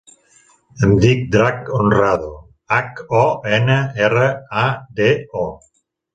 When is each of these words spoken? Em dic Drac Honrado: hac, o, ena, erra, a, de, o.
Em 0.85 0.93
dic 1.03 1.19
Drac 1.35 1.69
Honrado: 1.79 2.31
hac, 2.77 3.03
o, 3.21 3.23
ena, 3.59 3.77
erra, 4.09 4.27
a, 4.65 4.67
de, 5.03 5.13
o. 5.45 5.47